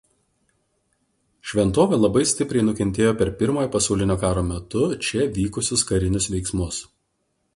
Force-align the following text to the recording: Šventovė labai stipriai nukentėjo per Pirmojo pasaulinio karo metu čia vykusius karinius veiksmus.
Šventovė 1.49 1.99
labai 1.99 2.23
stipriai 2.31 2.65
nukentėjo 2.69 3.11
per 3.19 3.31
Pirmojo 3.41 3.71
pasaulinio 3.77 4.17
karo 4.25 4.45
metu 4.49 4.83
čia 5.09 5.29
vykusius 5.37 5.87
karinius 5.91 6.33
veiksmus. 6.37 6.81